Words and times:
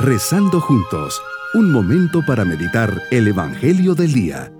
Rezando 0.00 0.60
juntos, 0.60 1.20
un 1.54 1.72
momento 1.72 2.24
para 2.24 2.44
meditar 2.44 3.02
el 3.10 3.26
Evangelio 3.26 3.96
del 3.96 4.12
Día. 4.12 4.52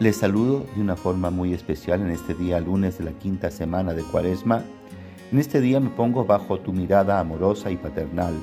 Les 0.00 0.16
saludo 0.16 0.66
de 0.74 0.80
una 0.80 0.96
forma 0.96 1.30
muy 1.30 1.54
especial 1.54 2.00
en 2.00 2.10
este 2.10 2.34
día 2.34 2.58
lunes 2.58 2.98
de 2.98 3.04
la 3.04 3.12
quinta 3.12 3.52
semana 3.52 3.94
de 3.94 4.02
Cuaresma. 4.02 4.64
En 5.30 5.38
este 5.38 5.60
día 5.60 5.78
me 5.78 5.90
pongo 5.90 6.24
bajo 6.24 6.58
tu 6.58 6.72
mirada 6.72 7.20
amorosa 7.20 7.70
y 7.70 7.76
paternal. 7.76 8.34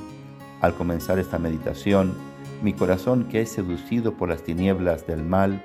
Al 0.61 0.73
comenzar 0.75 1.19
esta 1.19 1.39
meditación, 1.39 2.13
mi 2.61 2.71
corazón 2.71 3.25
que 3.25 3.41
es 3.41 3.51
seducido 3.51 4.13
por 4.13 4.29
las 4.29 4.43
tinieblas 4.43 5.05
del 5.07 5.25
mal, 5.25 5.61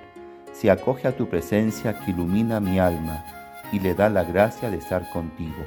se 0.52 0.72
acoge 0.72 1.06
a 1.06 1.16
tu 1.16 1.28
presencia 1.28 2.00
que 2.00 2.10
ilumina 2.10 2.58
mi 2.58 2.80
alma 2.80 3.24
y 3.72 3.80
le 3.80 3.94
da 3.94 4.08
la 4.08 4.24
gracia 4.24 4.70
de 4.70 4.78
estar 4.78 5.08
contigo. 5.10 5.64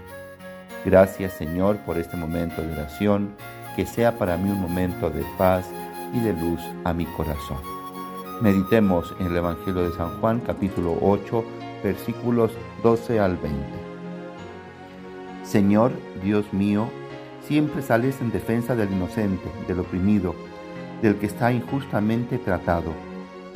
Gracias 0.86 1.34
Señor 1.34 1.78
por 1.80 1.98
este 1.98 2.18
momento 2.18 2.62
de 2.62 2.74
oración, 2.74 3.36
que 3.76 3.86
sea 3.86 4.18
para 4.18 4.38
mí 4.38 4.50
un 4.50 4.62
momento 4.62 5.10
de 5.10 5.24
paz 5.38 5.66
y 6.14 6.20
de 6.20 6.34
luz 6.34 6.60
a 6.84 6.94
mi 6.94 7.06
corazón. 7.06 7.60
Meditemos 8.42 9.14
en 9.20 9.28
el 9.28 9.38
Evangelio 9.38 9.90
de 9.90 9.96
San 9.96 10.20
Juan 10.20 10.40
capítulo 10.40 10.98
8 11.02 11.44
versículos 11.84 12.52
12 12.84 13.20
al 13.20 13.38
20. 13.38 13.60
Señor 15.44 15.92
Dios 16.24 16.52
mío, 16.54 16.90
siempre 17.48 17.82
sales 17.82 18.20
en 18.22 18.32
defensa 18.32 18.76
del 18.76 18.92
inocente, 18.92 19.50
del 19.68 19.80
oprimido, 19.80 20.36
del 21.02 21.16
que 21.16 21.26
está 21.26 21.52
injustamente 21.52 22.38
tratado 22.38 22.92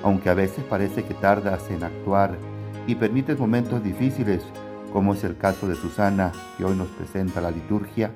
aunque 0.06 0.30
a 0.30 0.36
veces 0.36 0.64
parece 0.64 1.04
que 1.04 1.16
tardas 1.16 1.68
en 1.72 1.84
actuar 1.84 2.38
y 2.88 2.96
permites 2.96 3.40
momentos 3.40 3.84
difíciles, 3.84 4.44
como 4.92 5.14
es 5.14 5.24
el 5.24 5.38
caso 5.38 5.68
de 5.68 5.76
Susana 5.76 6.32
que 6.58 6.66
hoy 6.66 6.76
nos 6.76 6.88
presenta 6.90 7.42
la 7.42 7.52
liturgia, 7.52 8.12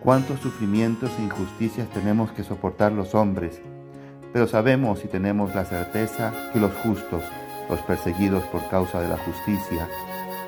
cuántos 0.00 0.40
sufrimientos 0.40 1.10
e 1.18 1.22
injusticias 1.22 1.88
tenemos 1.90 2.32
que 2.32 2.44
soportar 2.44 2.92
los 2.92 3.14
hombres, 3.14 3.60
pero 4.32 4.46
sabemos 4.46 5.04
y 5.04 5.08
tenemos 5.08 5.54
la 5.54 5.64
certeza 5.64 6.32
que 6.52 6.60
los 6.60 6.72
justos, 6.74 7.22
los 7.68 7.80
perseguidos 7.80 8.44
por 8.44 8.68
causa 8.68 9.00
de 9.00 9.08
la 9.08 9.16
justicia, 9.18 9.88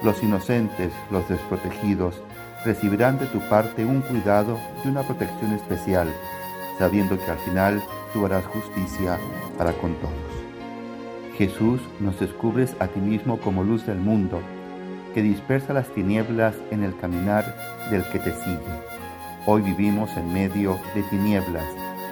los 0.02 0.22
inocentes, 0.22 0.92
los 1.10 1.28
desprotegidos, 1.28 2.20
recibirán 2.64 3.18
de 3.18 3.26
tu 3.26 3.38
parte 3.48 3.84
un 3.84 4.00
cuidado 4.00 4.58
y 4.84 4.88
una 4.88 5.02
protección 5.02 5.52
especial, 5.52 6.08
sabiendo 6.78 7.16
que 7.16 7.30
al 7.30 7.38
final 7.38 7.82
tú 8.12 8.26
harás 8.26 8.44
justicia 8.46 9.18
para 9.56 9.72
con 9.72 9.94
todos. 9.94 10.25
Jesús, 11.36 11.80
nos 12.00 12.18
descubres 12.18 12.74
a 12.80 12.88
ti 12.88 12.98
mismo 12.98 13.38
como 13.38 13.62
luz 13.62 13.84
del 13.84 13.98
mundo, 13.98 14.40
que 15.12 15.20
dispersa 15.22 15.74
las 15.74 15.88
tinieblas 15.88 16.54
en 16.70 16.82
el 16.82 16.96
caminar 16.96 17.44
del 17.90 18.02
que 18.04 18.18
te 18.18 18.32
sigue. 18.32 18.62
Hoy 19.44 19.60
vivimos 19.60 20.10
en 20.16 20.32
medio 20.32 20.78
de 20.94 21.02
tinieblas, 21.04 21.66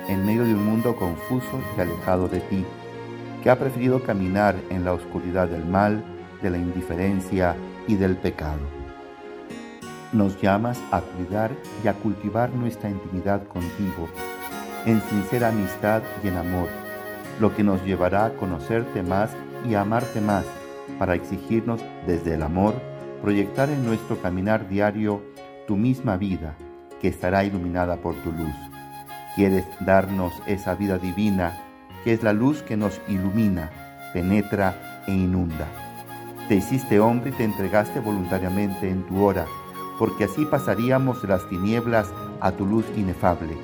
en 0.08 0.27
medio 0.27 0.45
de 0.45 0.52
un 0.52 0.67
mundo 0.67 0.95
confuso 0.95 1.58
y 1.77 1.80
alejado 1.80 2.28
de 2.28 2.41
ti, 2.41 2.64
que 3.42 3.48
ha 3.48 3.58
preferido 3.58 4.02
caminar 4.02 4.56
en 4.69 4.84
la 4.84 4.92
oscuridad 4.92 5.48
del 5.48 5.64
mal, 5.64 6.05
de 6.42 6.50
la 6.50 6.58
indiferencia 6.58 7.56
y 7.89 7.95
del 7.95 8.17
pecado. 8.17 8.61
Nos 10.12 10.41
llamas 10.41 10.78
a 10.92 11.00
cuidar 11.00 11.50
y 11.83 11.89
a 11.89 11.95
cultivar 11.95 12.50
nuestra 12.50 12.91
intimidad 12.91 13.42
contigo, 13.48 14.06
en 14.84 15.00
sincera 15.00 15.48
amistad 15.48 16.02
y 16.22 16.28
en 16.28 16.36
amor 16.36 16.83
lo 17.40 17.54
que 17.54 17.64
nos 17.64 17.84
llevará 17.84 18.27
a 18.27 18.34
conocerte 18.34 19.02
más 19.02 19.30
y 19.68 19.74
a 19.74 19.82
amarte 19.82 20.20
más, 20.20 20.44
para 20.98 21.14
exigirnos 21.14 21.80
desde 22.06 22.34
el 22.34 22.42
amor 22.42 22.74
proyectar 23.24 23.70
en 23.70 23.86
nuestro 23.86 24.20
caminar 24.20 24.68
diario 24.68 25.22
tu 25.66 25.78
misma 25.78 26.18
vida, 26.18 26.56
que 27.00 27.08
estará 27.08 27.42
iluminada 27.42 27.96
por 27.96 28.14
tu 28.16 28.30
luz. 28.30 28.55
Quieres 29.34 29.64
darnos 29.80 30.34
esa 30.46 30.74
vida 30.74 30.98
divina, 30.98 31.58
que 32.05 32.12
es 32.12 32.23
la 32.23 32.34
luz 32.34 32.62
que 32.62 32.77
nos 32.77 33.00
ilumina, 33.08 33.70
penetra 34.12 35.02
e 35.06 35.12
inunda. 35.12 35.67
Te 36.48 36.56
hiciste 36.56 37.00
hombre 37.00 37.30
y 37.30 37.33
te 37.33 37.44
entregaste 37.44 37.98
voluntariamente 37.98 38.90
en 38.90 39.02
tu 39.05 39.24
hora, 39.24 39.46
porque 39.98 40.24
así 40.24 40.44
pasaríamos 40.44 41.23
de 41.23 41.28
las 41.28 41.48
tinieblas 41.48 42.12
a 42.40 42.52
tu 42.52 42.67
luz 42.67 42.84
inefable, 42.94 43.56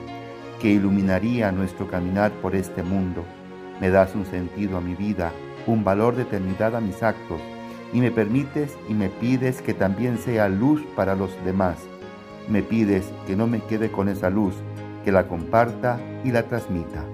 que 0.59 0.69
iluminaría 0.70 1.53
nuestro 1.53 1.86
caminar 1.86 2.32
por 2.41 2.56
este 2.56 2.82
mundo 2.82 3.26
me 3.80 3.91
das 3.91 4.14
un 4.14 4.26
sentido 4.26 4.76
a 4.76 4.80
mi 4.80 4.94
vida, 4.94 5.32
un 5.66 5.84
valor 5.84 6.14
de 6.14 6.22
eternidad 6.22 6.76
a 6.76 6.80
mis 6.80 7.02
actos, 7.02 7.41
y 7.92 8.00
me 8.00 8.10
permites 8.10 8.76
y 8.88 8.94
me 8.94 9.08
pides 9.08 9.62
que 9.62 9.74
también 9.74 10.18
sea 10.18 10.48
luz 10.48 10.82
para 10.94 11.14
los 11.14 11.30
demás. 11.44 11.78
Me 12.48 12.62
pides 12.62 13.10
que 13.26 13.36
no 13.36 13.46
me 13.46 13.60
quede 13.60 13.91
con 13.91 14.08
esa 14.08 14.30
luz, 14.30 14.54
que 15.04 15.12
la 15.12 15.26
comparta 15.26 15.98
y 16.24 16.30
la 16.30 16.44
transmita. 16.44 17.04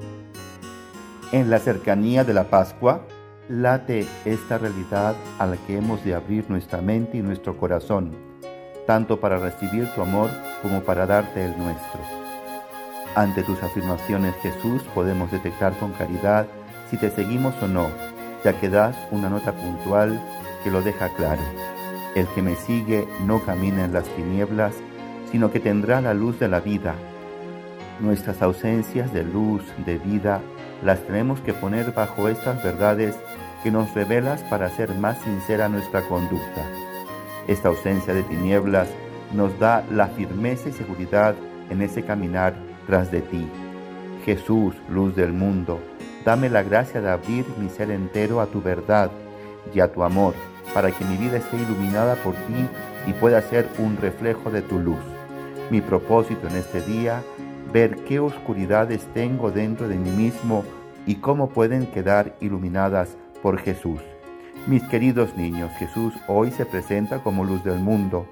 En 1.32 1.50
la 1.50 1.59
cercanía 1.59 2.25
de 2.25 2.34
la 2.34 2.44
Pascua, 2.44 3.03
late 3.48 4.06
esta 4.25 4.59
realidad 4.59 5.15
a 5.38 5.47
la 5.47 5.56
que 5.56 5.77
hemos 5.77 6.04
de 6.04 6.15
abrir 6.15 6.48
nuestra 6.50 6.81
mente 6.81 7.19
y 7.19 7.22
nuestro 7.22 7.56
corazón, 7.56 8.12
tanto 8.87 9.21
para 9.21 9.38
recibir 9.38 9.88
tu 9.94 10.03
amor 10.03 10.31
como 10.62 10.83
para 10.83 11.06
darte 11.06 11.44
el 11.44 11.56
nuestro. 11.59 12.26
Ante 13.16 13.43
tus 13.43 13.62
afirmaciones, 13.62 14.34
Jesús, 14.43 14.82
podemos 14.94 15.32
detectar 15.32 15.72
con 15.78 15.93
claridad 15.93 16.47
si 16.91 16.99
te 16.99 17.10
seguimos 17.10 17.54
o 17.62 17.66
no, 17.66 17.88
ya 18.44 18.60
que 18.60 18.69
das 18.69 18.94
una 19.10 19.31
nota 19.31 19.53
puntual 19.53 20.21
que 20.62 20.71
lo 20.71 20.82
deja 20.82 21.09
claro. 21.09 21.41
El 22.15 22.27
que 22.27 22.43
me 22.43 22.56
sigue 22.56 23.09
no 23.25 23.43
camina 23.43 23.87
en 23.87 23.94
las 23.94 24.04
tinieblas, 24.04 24.75
sino 25.32 25.50
que 25.50 25.60
tendrá 25.60 26.03
la 26.03 26.12
luz 26.12 26.38
de 26.38 26.49
la 26.49 26.60
vida. 26.60 26.94
Nuestras 28.00 28.43
ausencias 28.43 29.10
de 29.15 29.25
luz, 29.25 29.62
de 29.87 29.97
vida, 29.97 30.43
las 30.84 31.00
tenemos 31.06 31.41
que 31.41 31.54
poner 31.54 31.93
bajo 31.93 32.28
estas 32.28 32.62
verdades 32.62 33.16
que 33.62 33.71
nos 33.71 33.94
revelas 33.94 34.43
para 34.43 34.66
hacer 34.66 34.94
más 34.94 35.16
sincera 35.22 35.71
nuestra 35.71 36.03
conducta. 36.03 36.66
Esta 37.48 37.69
ausencia 37.69 38.12
de 38.12 38.25
tinieblas 38.25 38.88
nos 39.33 39.59
da 39.59 39.84
la 39.91 40.09
firmeza 40.09 40.69
y 40.69 40.72
seguridad 40.72 41.34
en 41.71 41.81
ese 41.81 42.04
caminar 42.04 42.76
tras 42.87 43.11
de 43.11 43.21
ti. 43.21 43.47
Jesús, 44.25 44.75
luz 44.89 45.15
del 45.15 45.33
mundo, 45.33 45.81
dame 46.25 46.49
la 46.49 46.63
gracia 46.63 47.01
de 47.01 47.11
abrir 47.11 47.45
mi 47.59 47.69
ser 47.69 47.91
entero 47.91 48.41
a 48.41 48.47
tu 48.47 48.61
verdad 48.61 49.11
y 49.75 49.81
a 49.81 49.93
tu 49.93 50.03
amor, 50.03 50.35
para 50.75 50.91
que 50.91 51.05
mi 51.05 51.17
vida 51.17 51.37
esté 51.37 51.57
iluminada 51.57 52.17
por 52.17 52.35
ti 52.35 52.69
y 53.07 53.13
pueda 53.13 53.41
ser 53.43 53.69
un 53.79 53.97
reflejo 53.97 54.51
de 54.51 54.63
tu 54.63 54.79
luz. 54.79 54.99
Mi 55.71 55.81
propósito 55.81 56.49
en 56.49 56.57
este 56.57 56.81
día, 56.81 57.23
ver 57.73 57.97
qué 58.05 58.21
oscuridades 58.21 59.07
tengo 59.15 59.51
dentro 59.51 59.89
de 59.89 59.97
mí 59.97 60.11
mismo 60.11 60.65
y 61.07 61.17
cómo 61.17 61.51
pueden 61.51 61.87
quedar 61.87 62.35
iluminadas 62.41 63.17
por 63.43 63.59
Jesús. 63.59 64.01
Mis 64.67 64.83
queridos 64.85 65.37
niños, 65.37 65.71
Jesús 65.79 66.13
hoy 66.27 66.51
se 66.51 66.67
presenta 66.67 67.21
como 67.21 67.45
luz 67.45 67.63
del 67.63 67.79
mundo 67.79 68.27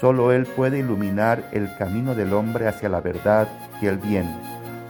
Solo 0.00 0.30
Él 0.30 0.44
puede 0.44 0.80
iluminar 0.80 1.48
el 1.52 1.74
camino 1.78 2.14
del 2.14 2.34
hombre 2.34 2.68
hacia 2.68 2.90
la 2.90 3.00
verdad 3.00 3.48
y 3.80 3.86
el 3.86 3.96
bien. 3.96 4.26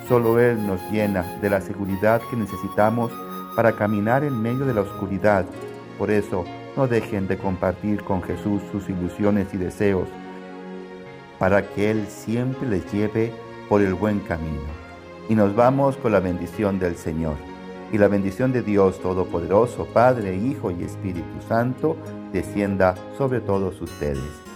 Solo 0.08 0.40
Él 0.40 0.66
nos 0.66 0.80
llena 0.90 1.22
de 1.40 1.48
la 1.48 1.60
seguridad 1.60 2.20
que 2.28 2.36
necesitamos 2.36 3.12
para 3.54 3.72
caminar 3.72 4.24
en 4.24 4.42
medio 4.42 4.66
de 4.66 4.74
la 4.74 4.80
oscuridad. 4.80 5.44
Por 5.96 6.10
eso, 6.10 6.44
no 6.76 6.88
dejen 6.88 7.28
de 7.28 7.38
compartir 7.38 8.02
con 8.02 8.20
Jesús 8.20 8.60
sus 8.72 8.88
ilusiones 8.88 9.46
y 9.54 9.58
deseos, 9.58 10.08
para 11.38 11.62
que 11.62 11.90
Él 11.90 12.06
siempre 12.08 12.68
les 12.68 12.92
lleve 12.92 13.32
por 13.68 13.82
el 13.82 13.94
buen 13.94 14.18
camino. 14.20 14.66
Y 15.28 15.36
nos 15.36 15.54
vamos 15.54 15.96
con 15.96 16.12
la 16.12 16.20
bendición 16.20 16.80
del 16.80 16.96
Señor. 16.96 17.36
Y 17.92 17.98
la 17.98 18.08
bendición 18.08 18.52
de 18.52 18.62
Dios 18.62 19.00
Todopoderoso, 19.00 19.86
Padre, 19.86 20.34
Hijo 20.34 20.72
y 20.72 20.82
Espíritu 20.82 21.40
Santo, 21.48 21.96
descienda 22.32 22.96
sobre 23.16 23.40
todos 23.40 23.80
ustedes 23.80 24.55